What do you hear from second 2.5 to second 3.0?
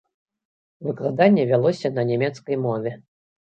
мове.